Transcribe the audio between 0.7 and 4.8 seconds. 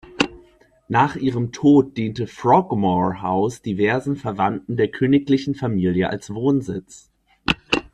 Nach ihrem Tod diente Frogmore House diversen Verwandten